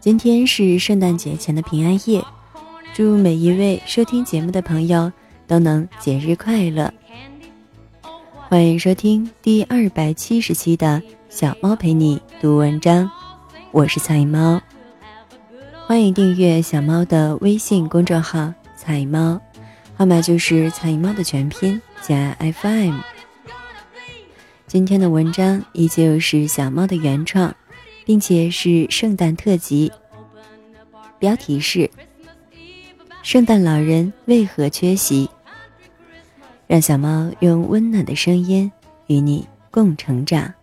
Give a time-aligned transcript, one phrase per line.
[0.00, 2.24] 今天是圣诞节前的平安夜，
[2.94, 5.12] 祝每一位收听节目的朋友
[5.48, 6.92] 都能节日快乐。
[8.48, 13.10] 欢迎收听第二百七十期的小猫陪你读文章，
[13.72, 14.60] 我是彩猫。
[15.84, 19.40] 欢迎订阅小猫的微信公众号“彩猫”，
[19.98, 23.00] 号码就是“彩猫”的全拼加 FM。
[24.68, 27.52] 今天的文章依旧是小猫的原创，
[28.08, 29.92] 并且是圣诞特辑。
[31.18, 31.90] 标题是：
[33.22, 35.28] 圣诞老人为何缺席？
[36.66, 38.72] 让小猫用温暖的声音
[39.08, 40.54] 与你共成长。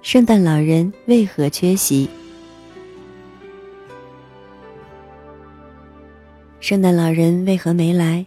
[0.00, 2.08] 圣诞老人为何缺席？
[6.62, 8.24] 圣诞老人为何没来？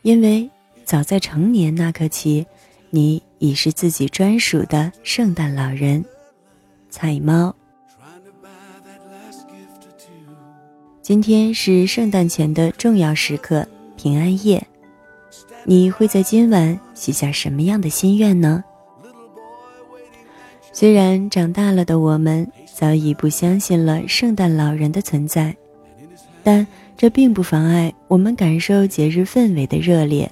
[0.00, 0.48] 因为
[0.82, 2.46] 早在成年那刻起，
[2.88, 3.22] 你。
[3.42, 6.04] 已是自己专属的圣诞老人，
[6.90, 7.54] 彩猫。
[11.00, 14.62] 今天是圣诞前的重要时刻——平安夜，
[15.64, 18.62] 你会在今晚许下什么样的心愿呢？
[20.70, 25.56] 虽然长大了的我们早已不相信了圣诞老人的存在，
[26.42, 26.66] 但
[27.00, 30.30] 这并不妨碍我们感受节日氛围的热烈。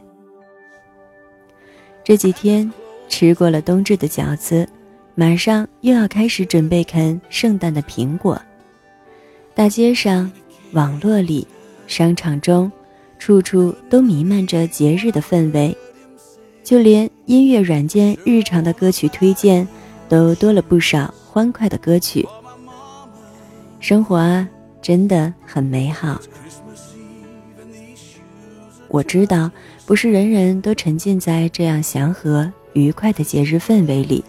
[2.05, 2.71] 这几天。
[3.09, 4.69] 吃过了冬至的饺子，
[5.15, 8.39] 马上又要开始准备啃圣诞的苹果。
[9.55, 10.31] 大街上、
[10.73, 11.49] 网络里、
[11.87, 12.71] 商场中，
[13.19, 15.75] 处处都弥漫着节日的氛围，
[16.63, 19.67] 就连音乐软件日常的歌曲推荐，
[20.07, 22.29] 都多了不少欢快的歌曲。
[23.81, 24.47] 生活啊，
[24.83, 26.21] 真的很美好。
[28.89, 29.51] 我知道，
[29.87, 32.53] 不是人人都沉浸在这样祥和。
[32.75, 34.23] 愉快的节日氛围里，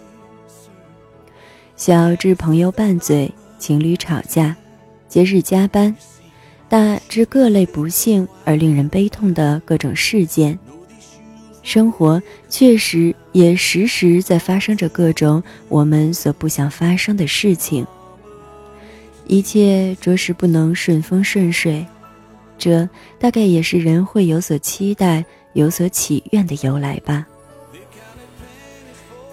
[1.75, 4.55] 小至朋友拌嘴、情侣吵架、
[5.07, 5.95] 节日加班，
[6.67, 10.57] 大至各类不幸而令人悲痛的各种事件，
[11.61, 17.85] 生活确实也时时在发生着各种我们所不想发生的事情。
[19.27, 21.85] 一切着实不能顺风顺水，
[22.59, 22.87] 这
[23.17, 27.25] 大概也是人会有所期待、有所祈愿的由来吧。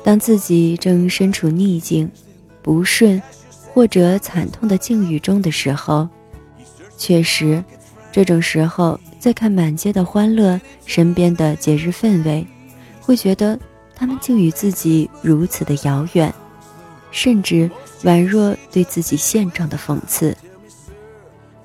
[0.02, 2.08] 当自己正身处逆境、
[2.62, 3.20] 不顺
[3.74, 6.08] 或者惨痛的境遇中的时候，
[6.96, 7.62] 确实，
[8.12, 12.46] 这种时候再看满街的欢乐、身边的节日氛围，
[13.00, 13.58] 会觉得
[13.94, 16.32] 他们竟与自己如此的遥远，
[17.10, 17.68] 甚至
[18.04, 20.36] 宛若对自己现状的讽刺。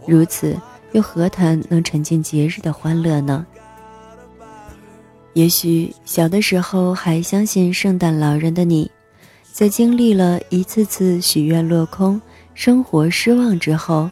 [0.08, 0.60] 如此，
[0.94, 3.46] 又何谈能沉浸节日的欢乐呢？
[5.34, 8.92] 也许小的时候还相信圣诞老人的你，
[9.54, 12.22] 在经历了一次次许愿落空、
[12.54, 14.10] 生活失望之后，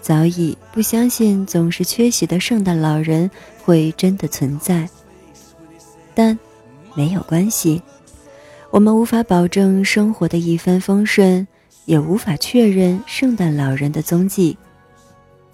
[0.00, 3.30] 早已不相信总是缺席的圣诞老人
[3.64, 4.88] 会真的存在。
[6.12, 6.36] 但
[6.94, 7.80] 没有关系，
[8.72, 11.46] 我们无法保证生活的一帆风顺，
[11.84, 14.58] 也无法确认圣诞老人的踪迹，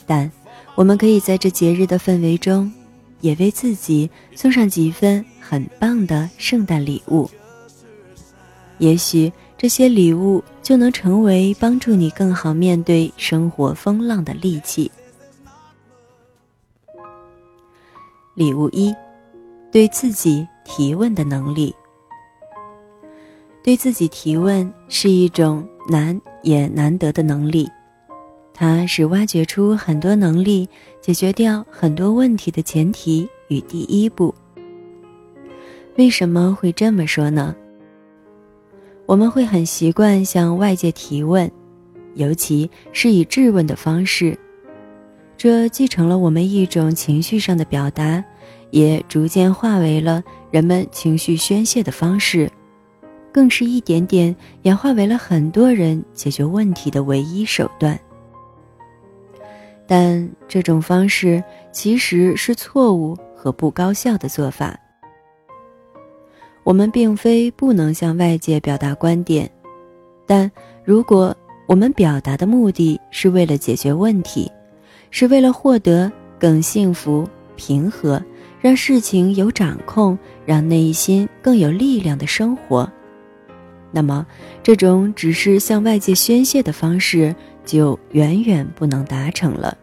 [0.06, 0.32] 但
[0.74, 2.72] 我们可以在这节日的氛围中。
[3.24, 7.26] 也为自己送上几份很棒的圣诞礼物。
[8.76, 14.92] 也许这些礼物就能成为帮助你更好面对生活风浪的利器。
[18.34, 18.94] 礼物一，
[19.72, 21.74] 对自己提问的能力。
[23.62, 27.66] 对自己提问是一种难也难得的能力。
[28.56, 30.68] 它是挖掘出很多能力、
[31.00, 34.32] 解决掉很多问题的前提与第一步。
[35.96, 37.54] 为什么会这么说呢？
[39.06, 41.50] 我们会很习惯向外界提问，
[42.14, 44.38] 尤其是以质问的方式，
[45.36, 48.24] 这继承了我们一种情绪上的表达，
[48.70, 50.22] 也逐渐化为了
[50.52, 52.50] 人们情绪宣泄的方式，
[53.32, 57.98] 更是一点点演化为了很多人解决问题的唯一手段。
[59.86, 64.78] 但这种方式其实是错误和不高效的做法。
[66.62, 69.50] 我们并非不能向外界表达观点，
[70.26, 70.50] 但
[70.82, 71.36] 如果
[71.66, 74.50] 我们表达的目的是为了解决问题，
[75.10, 78.22] 是为了获得更幸福、平和，
[78.60, 82.90] 让事情有掌控，让内心更有力量的生活，
[83.92, 84.26] 那么
[84.62, 87.36] 这种只是向外界宣泄的方式。
[87.64, 89.76] 就远远不能达成了。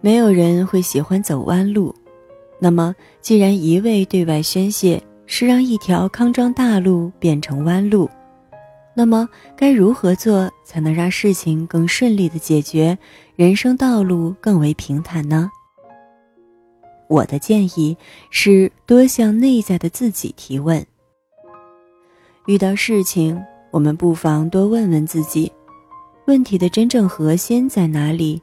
[0.00, 1.94] 没有人会喜欢走弯路。
[2.58, 8.08] 那么，既然一味对外宣泄是让一条康庄大路变成弯路，
[8.94, 12.96] 那么该如何做才能让事情更顺利的解决，
[13.34, 15.50] 人生道路更为平坦呢？
[17.08, 17.96] 我的建议
[18.30, 20.84] 是多向内在的自己提问。
[22.46, 23.38] 遇到事情，
[23.70, 25.52] 我们不妨多问问自己，
[26.26, 28.42] 问题的真正核心在哪里，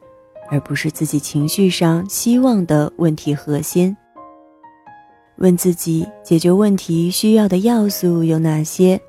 [0.50, 3.96] 而不是自己情绪上希望的问题核心。
[5.40, 9.00] 问自己解决问题需要的要素有哪些？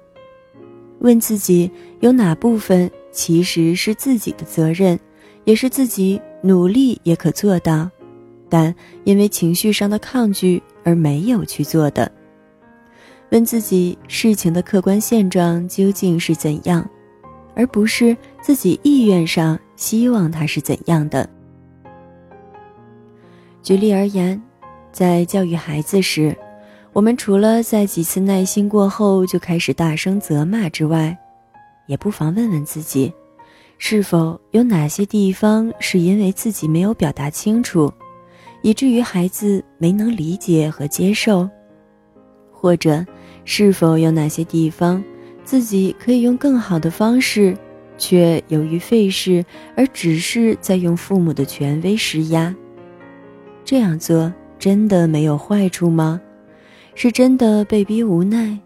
[0.98, 4.98] 问自己有哪部分其实是自己的责任，
[5.44, 7.88] 也是自己努力也可做到，
[8.48, 8.74] 但
[9.04, 12.10] 因为情绪上的抗拒而没有去做的。
[13.30, 16.88] 问自己事情的客观现状究竟是怎样，
[17.54, 21.28] 而不是自己意愿上希望他是怎样的。
[23.62, 24.40] 举例而言。
[24.92, 26.36] 在教育孩子时，
[26.92, 31.18] 我们除了在几次耐心过后就开始大声责骂之外，
[31.88, 33.12] 也不妨问问自己，
[33.76, 37.92] 是否有哪些地方是因为自己没有表达清楚，
[38.62, 41.44] 以至于孩子没能理解和接受；
[42.52, 43.04] 或者，
[43.44, 45.02] 是否有哪些地方
[45.44, 47.56] 自己可以用更好的方式，
[47.98, 49.44] 却由于费事
[49.76, 52.54] 而只是在用父母的权威施压？
[53.64, 54.32] 这样做。
[54.56, 56.18] 真的没有坏处吗？
[56.94, 58.58] 是真的被逼无奈，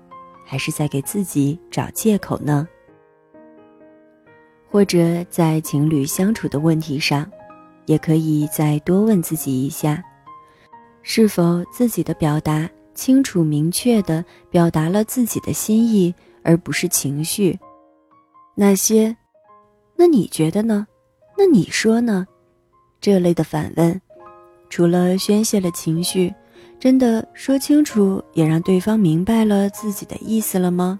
[0.44, 2.68] 还是在给自己找借口呢？
[4.70, 7.28] 或者在情侣相处的问题上，
[7.86, 10.00] 也可以再多问自己一下：
[11.02, 16.14] 是否自己的表达清楚明确的表达了自己的心意，
[16.48, 17.58] 而不是情绪？
[18.54, 19.14] 那些
[19.94, 20.86] “那你觉得呢？
[21.36, 22.26] 那你说呢？”
[23.02, 24.00] 这类的反问。
[24.70, 26.34] 除了宣泄了情绪，
[26.80, 30.98] 真的说清楚也让对方明白了自己的意思了吗？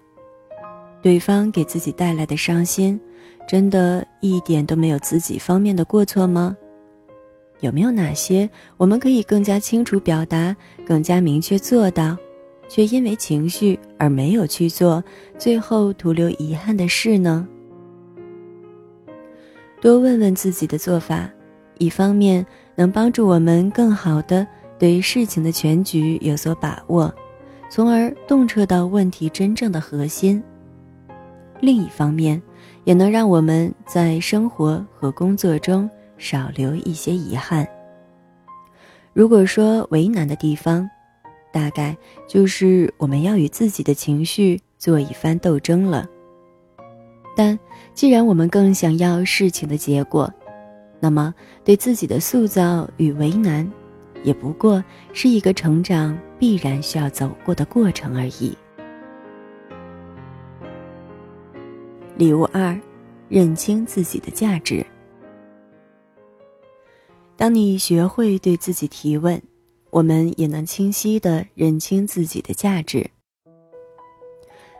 [1.01, 3.01] 对方给自己带来的伤心，
[3.49, 6.55] 真的一点都没有自己方面的过错吗？
[7.61, 10.55] 有没有哪些我们可以更加清楚表达、
[10.87, 12.15] 更加明确做到，
[12.69, 15.03] 却因为情绪而没有去做，
[15.39, 17.49] 最后徒留遗憾的事呢？
[19.81, 21.29] 多问问自己的做法，
[21.79, 22.47] 一方面。
[22.79, 24.47] 能帮助我们更好的
[24.79, 27.13] 对事情的全局有所把握，
[27.69, 30.41] 从而洞彻到问题真正的核心。
[31.61, 32.41] 另一方面，
[32.85, 37.67] 也能让我们在生活和工作中少留一些遗憾。
[39.13, 40.89] 如果说为难的地方，
[41.53, 41.97] 大概
[42.27, 46.09] 就是我们要与自己的情绪做一番斗争了。
[47.37, 47.59] 但
[47.95, 50.33] 既然我们更想要事情的结果，
[51.01, 51.33] 那么，
[51.65, 53.71] 对自己的塑造与为难，
[54.25, 58.57] 也不过是一个成长必然需要走过的过程而已。
[62.17, 62.77] 礼物二，
[63.29, 64.85] 认清自己的价值。
[67.37, 69.41] 当你学会对自己提问，
[69.91, 73.09] 我们也能清晰的认清自己的价值。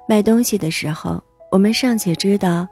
[0.09, 2.67] 卖东西的时候，我们尚且知道。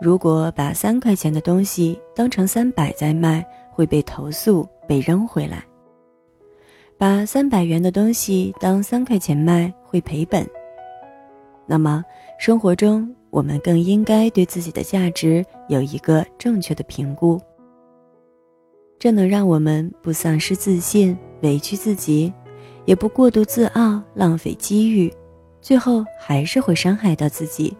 [0.00, 5.58] 如果把三块钱的东西当成三百在卖，会被投诉、被扔回来；
[6.96, 10.48] 把三百元的东西当三块钱卖，会赔本。
[11.66, 12.04] 那么，
[12.38, 17.40] 生活中我们更应该对自己的价值有一个正确的评估，
[19.00, 22.32] 这能让我们不丧失自信、委屈自己，
[22.84, 25.12] 也不过度自傲、浪费机遇，
[25.60, 27.76] 最后还是会伤害到自己。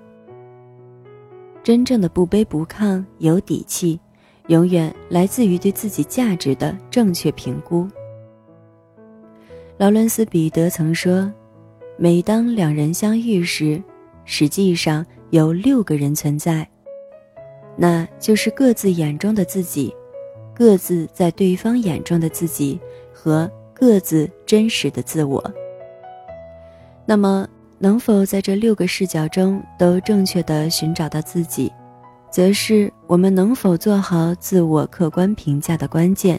[1.63, 3.99] 真正的不卑不亢、有底气，
[4.47, 7.87] 永远来自于对自己价值的正确评估。
[9.77, 11.31] 劳伦斯·彼得曾说
[11.99, 13.83] ：“每当两人相遇时，
[14.25, 16.69] 实际上有六个人存在，
[17.77, 19.95] 那就是各自眼中的自己，
[20.55, 22.81] 各自在对方眼中的自己
[23.19, 25.43] 和各自真实的自我。”
[27.07, 27.49] 那么。
[27.81, 31.73] 能否在这六个视角中都正确的寻找到自己，
[32.29, 36.37] 则是我们能否做好自我客观评价的关键。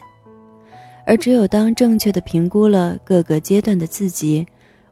[1.06, 4.46] 而只有当正确的评估了各个阶段的自己，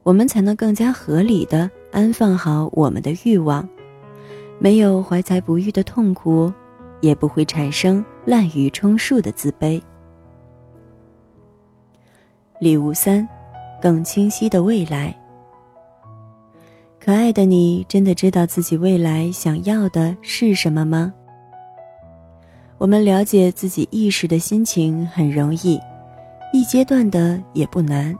[0.03, 3.67] 我们才能更加合理的安放好我们的欲望，
[4.57, 6.49] 没有怀才不遇的痛苦，
[7.01, 9.81] 也不会产生滥竽充数的自卑。
[12.59, 13.27] 礼物三，
[13.79, 15.15] 更清晰的未来。
[16.99, 21.13] 可爱的你，真的知道自己未来想要的是什么吗？
[22.79, 25.79] 我们了解自己意识的心情很容易，
[26.51, 28.17] 一阶段的也不难，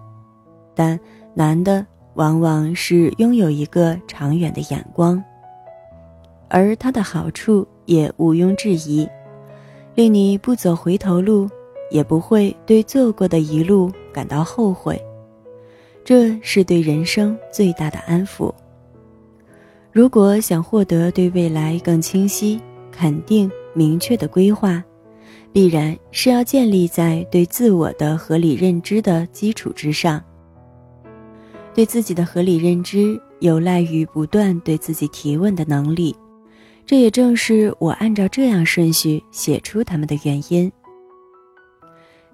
[0.76, 1.00] 但
[1.34, 5.22] 难的往往是拥有一个长远的眼光，
[6.48, 9.10] 而它的好处也毋庸置疑，
[9.96, 11.50] 令你不走回头路，
[11.90, 15.02] 也不会对做过的一路感到后悔，
[16.04, 18.54] 这是对人生最大的安抚。
[19.92, 23.52] 如果想获得对未来更清晰、肯定。
[23.74, 24.84] 明确的规划，
[25.54, 30.20] 必然是要建立在对自我的合理认知的基础之上。
[31.76, 36.16] 对自己的合理认知，有赖于不断对自己提问的能力。
[36.88, 40.72] 这也正是我按照这样顺序写出他们的原因。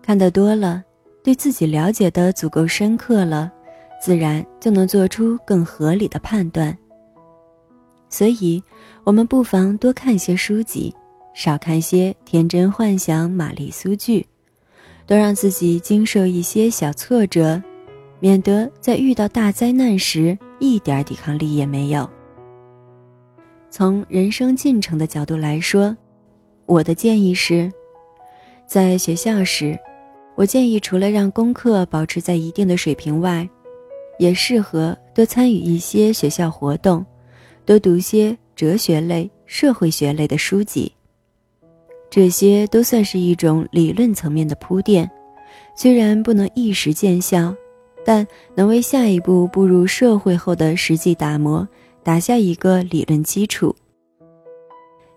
[0.03, 0.83] 看得多了，
[1.24, 3.51] 对自己了解的足够深刻了，
[4.01, 6.77] 自然就能做出更合理的判断。
[8.10, 8.62] 所以，
[9.03, 10.93] 我们不妨多看些书籍。
[11.33, 14.24] 少看些天真幻想玛丽苏剧，
[15.07, 17.60] 多让自己经受一些小挫折，
[18.19, 22.07] 免得在遇到大灾难时一点抵抗力也没有。
[23.72, 25.98] 从人生进程的角度来说，
[26.67, 27.74] 我的建议是，
[28.67, 29.75] 在学校时，
[30.35, 33.47] 我建议除了让功课保持在一定的水平外，
[34.17, 37.05] 也适合多参与一些学校活动，
[37.65, 40.91] 多读些哲学类、社会学类的书籍。
[42.09, 45.09] 这些都算是一种理论层面的铺垫，
[45.75, 47.55] 虽然不能一时见效，
[48.05, 48.25] 但
[48.55, 51.67] 能为下一步步入社会后的实际打磨
[52.03, 53.75] 打下一个理论基础。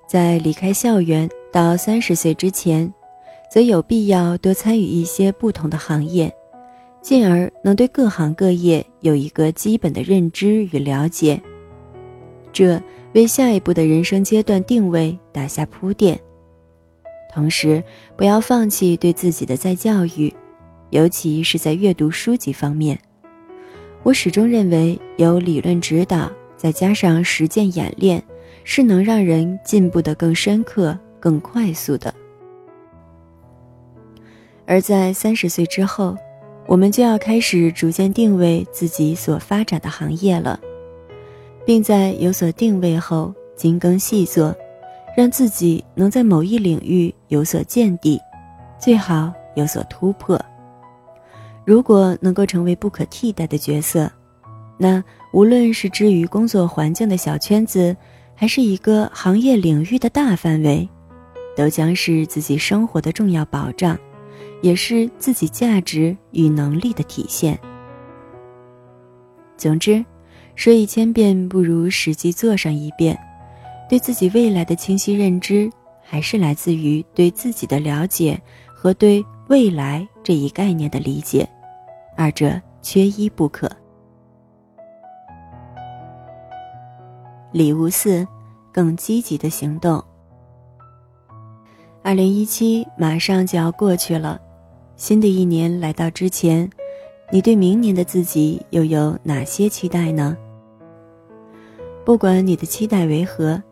[0.08, 2.90] 在离开校园到三十岁之前，
[3.50, 6.32] 则有必要多参与一些不同的行业，
[7.00, 11.40] 进而能对各行各业有一个基本的认知与了解，
[12.52, 12.80] 这
[13.14, 16.18] 为下一步的人生阶段定位打下铺垫。
[17.32, 17.82] 同时，
[18.16, 20.34] 不要放弃对自己的再教育，
[20.90, 22.98] 尤其是在阅读书籍方面。
[24.02, 28.22] 我始终认为，有理论指导，再加上实践演练，
[28.64, 32.14] 是能让人进步的更深刻、更快速的。
[34.66, 36.16] 而在三十岁之后，
[36.66, 40.58] 我们就要开始逐渐定位自己所发展的行业了，
[41.64, 44.54] 并在有所定位后精耕细作。
[45.16, 48.20] 让自己能在某一领域有所见地，
[48.78, 50.38] 最好有所突破。
[51.64, 54.12] 如果能够成为不可替代的角色，
[54.76, 57.96] 那无论是至于工作环境的小圈子，
[58.34, 60.86] 还是一个行业领域的大范围，
[61.56, 63.98] 都将是自己生活的重要保障，
[64.66, 67.56] 也是自己价值与能力的体现。
[69.56, 70.04] 总之，
[70.56, 73.16] 说一千遍不如实际做上一遍。
[73.88, 75.70] 对自己未来的清晰认知，
[76.02, 78.36] 还是来自于对自己的了解
[78.74, 81.48] 和对未来这一概念的理解，
[82.16, 83.70] 二者缺一不可。
[87.52, 88.26] 礼物四，
[88.72, 90.02] 更积极的行动。
[92.02, 94.40] 二零一七马上就要过去了，
[94.96, 96.68] 新的一年来到之前，
[97.30, 100.36] 你对明年的自己又有哪些期待呢？
[102.04, 103.62] 不管你的期待为何。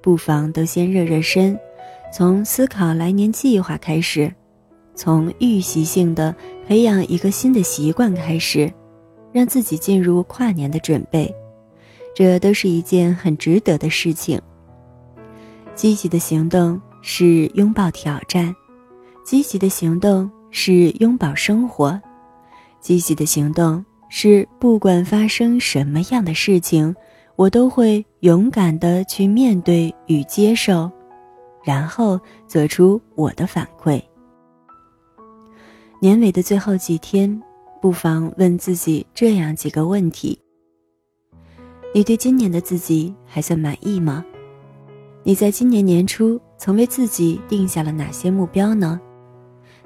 [0.00, 1.58] 不妨都先热热身，
[2.14, 4.32] 从思考来年计划开始，
[4.94, 6.34] 从预习性的
[6.66, 8.72] 培养一个新的习惯开始，
[9.32, 11.34] 让自己进入跨年的准备，
[12.14, 14.40] 这都是一件很值得的事情。
[15.74, 18.54] 积极的行动是拥抱挑战，
[19.24, 22.00] 积极的行动是拥抱生活，
[22.80, 26.94] 积极的行动是不管发生什么样的事情。
[27.36, 30.90] 我都会勇敢的去面对与接受，
[31.62, 34.02] 然后做出我的反馈。
[36.00, 37.40] 年尾的最后几天，
[37.80, 40.36] 不妨问自己这样几个问题：
[41.94, 44.24] 你对今年的自己还算满意吗？
[45.22, 49.00] 你在今年年初曾为自己定下了哪些目标呢？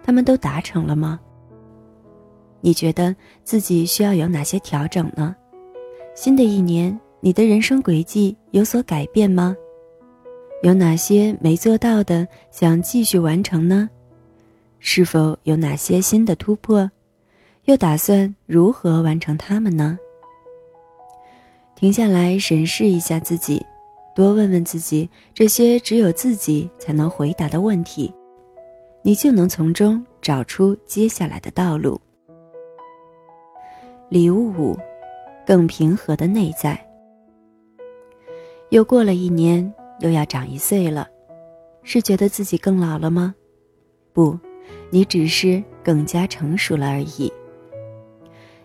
[0.03, 1.21] 他们都达成了吗？
[2.61, 5.35] 你觉得自己需要有哪些调整呢？
[6.15, 6.99] 新的一年。
[7.25, 9.57] 你的人生轨迹有所改变吗？
[10.65, 13.89] 有哪些没做到的，想继续完成呢？
[14.81, 16.91] 是否有哪些新的突破？
[17.67, 19.97] 又打算如何完成它们呢？
[21.77, 23.65] 停下来审视一下自己，
[24.17, 28.13] 多问问自己这些只有自己才能回答的问题，
[29.03, 32.01] 你就能从中找出接下来的道路。
[34.09, 34.79] 礼物五，
[35.47, 36.79] 更平和的内在。
[38.71, 41.09] 又过了一年，又要长一岁了。
[41.83, 43.35] 是觉得自己更老了吗？
[44.13, 44.39] 不，
[44.89, 47.33] 你只是更加成熟了而已。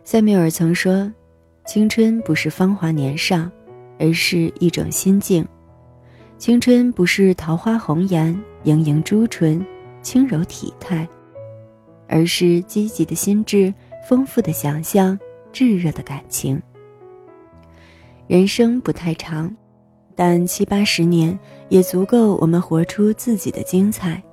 [0.03, 1.11] 塞缪尔曾说
[1.65, 3.49] ：“青春不是芳华年少，
[3.97, 5.43] 而是一种心境；
[6.37, 9.65] 青春不是桃花红颜、盈盈朱唇、
[10.07, 11.05] 轻柔体态，
[12.07, 13.73] 而是积极的心智、
[14.07, 15.19] 丰富的想象、
[15.51, 16.61] 炙热的感情。”
[18.25, 19.53] 人生不太长，
[20.15, 21.37] 但七八十年
[21.67, 24.23] 也足够我们活出自己的精彩。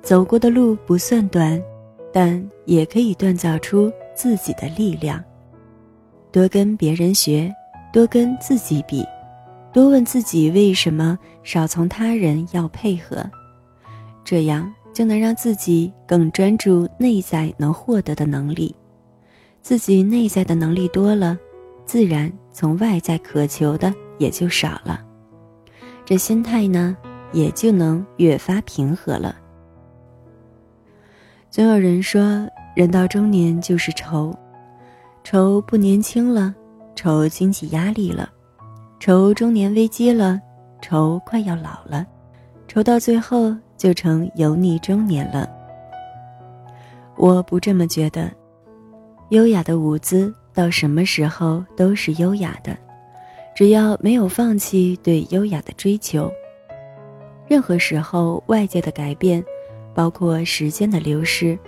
[0.00, 1.62] 走过的路不算短，
[2.10, 3.92] 但也可以锻造出。
[4.14, 5.22] 自己的力量，
[6.32, 7.54] 多跟别人学，
[7.92, 9.04] 多跟自己比，
[9.72, 13.24] 多问自己为什么，少从他人要配合，
[14.24, 18.74] 这样就能让自己更专注内在能获得的能力。
[19.62, 21.38] 自己内在的能力多了，
[21.86, 25.00] 自然从外在渴求的也就少了，
[26.04, 26.96] 这心态呢，
[27.30, 29.36] 也就能越发平和了。
[31.48, 32.44] 总有人说。
[32.74, 34.32] 人到中年就是愁，
[35.24, 36.54] 愁不年轻了，
[36.94, 38.30] 愁经济压力了，
[39.00, 40.40] 愁中年危机了，
[40.80, 42.06] 愁快要老了，
[42.68, 45.48] 愁到最后就成油腻中年了。
[47.16, 48.30] 我不这么觉得，
[49.30, 52.76] 优雅的舞姿到什么时候都是优雅的，
[53.56, 56.30] 只要没有放弃对优雅的追求。
[57.46, 59.42] 任何时候外界的改变，
[59.94, 61.58] 包括时间的流逝。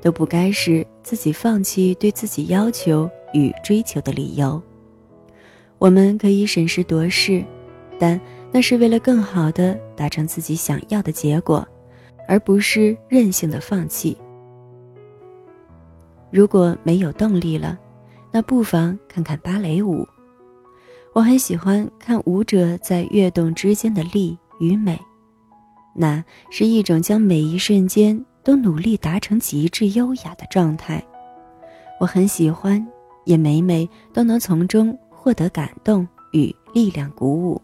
[0.00, 4.62] 都不该是自己放弃对自己要求与追求的理由。
[5.76, 7.42] 我们可以审时度势，
[7.98, 8.18] 但
[8.52, 11.66] 那是为了更好的达成自己想要的结果，
[12.26, 14.16] 而不是任性的放弃。
[16.30, 17.78] 如果没有动力了，
[18.30, 20.06] 那不妨看看芭蕾舞。
[21.14, 24.98] 我很喜欢看舞者在跃动之间的力与美，
[25.94, 28.24] 那是一种将每一瞬间。
[28.44, 31.04] 都努力达成极致优雅的状态，
[32.00, 32.86] 我很喜欢，
[33.26, 37.60] 也每每都能从中获得感动与力量鼓舞。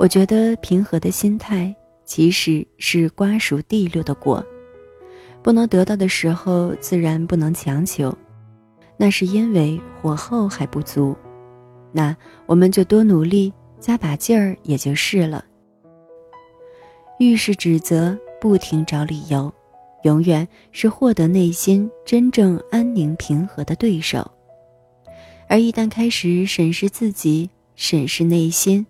[0.00, 4.42] 我觉得平和的心态其实是瓜熟蒂落的果，
[5.42, 8.16] 不能得到的时候自然不能强求，
[8.96, 11.14] 那是因为火候还不足，
[11.92, 15.44] 那我们就多努力，加把劲儿也就是了。
[17.18, 18.18] 遇事指责。
[18.40, 19.52] 不停找理由，
[20.04, 24.26] 永远是获得内心真正安宁平和的对手。
[25.46, 28.86] 而一旦开始审视自己、审视内心，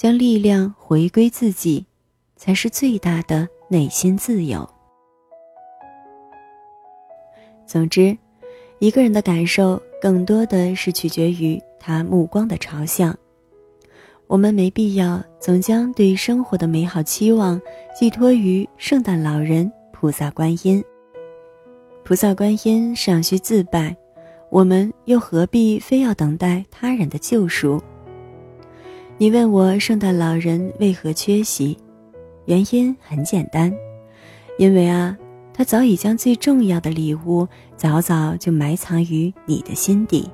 [0.00, 1.84] 将力量回归自己，
[2.34, 4.66] 才是最大的内心自由。
[7.66, 8.16] 总之，
[8.78, 13.14] 一个人的感受更多的是取决于他目光的朝向。
[14.26, 17.60] 我们没必要总将对生活的美好期望
[17.94, 20.82] 寄托于圣诞老人、菩萨观音。
[22.04, 23.94] 菩萨观音尚需自拜，
[24.48, 27.78] 我们又何必非要等待他人的救赎？
[29.20, 31.76] 你问我圣诞老人为何缺席？
[32.46, 33.70] 原因很简单，
[34.56, 35.14] 因为啊，
[35.52, 40.30] 他早已将最重要的礼物早早就埋藏于你的心底。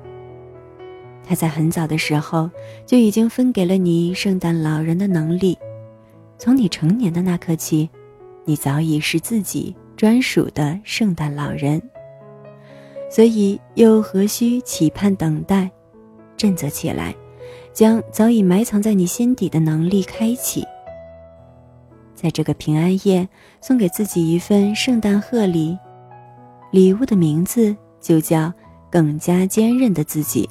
[1.21, 2.49] 他在很早的时候
[2.85, 5.57] 就已经分给了你圣诞老人的能力，
[6.37, 7.89] 从你成年的那刻起，
[8.45, 11.81] 你早已是自己专属的圣诞老人。
[13.11, 15.69] 所以又何须期盼等待？
[16.37, 17.13] 振作起来，
[17.77, 20.65] 将早已埋藏在你心底的能力开启。
[22.15, 23.29] 在这个平安夜，
[23.61, 25.77] 送给自己一份圣诞贺礼，
[26.71, 28.51] 礼物的名字就叫
[28.89, 30.49] “更加坚韧的自己”。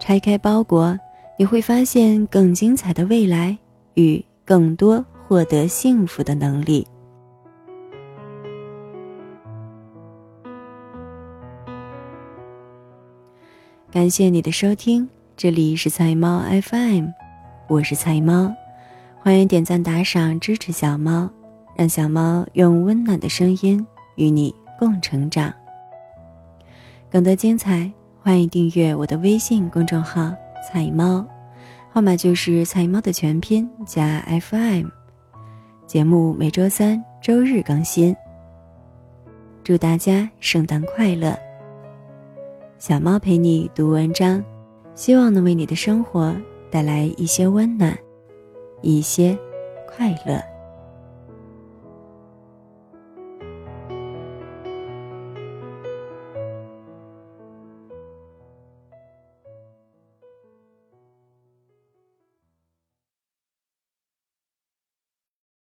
[0.00, 0.98] 拆开包裹，
[1.38, 3.56] 你会发现更精彩的未来
[3.94, 6.84] 与更多获得幸福的能力。
[13.92, 15.08] 感谢你的收听，
[15.42, 17.08] 这里是菜猫 FM，
[17.66, 18.54] 我是菜猫，
[19.18, 21.28] 欢迎点赞打赏支持小猫，
[21.74, 25.52] 让小猫用温暖的声音与你共成长。
[27.10, 27.90] 更多精彩。
[28.20, 30.32] 欢迎订阅我的微信公众号
[30.64, 31.26] “菜猫”，
[31.90, 34.86] 号码就是“菜猫”的全拼加 FM。
[35.88, 38.14] 节目每周三、周日更新。
[39.64, 41.36] 祝大家圣诞快乐！
[42.78, 44.40] 小猫陪你读文章，
[44.94, 46.34] 希望能为你的生活
[46.70, 47.98] 带来一些温暖，
[48.80, 49.38] 一些
[49.86, 50.51] 快乐。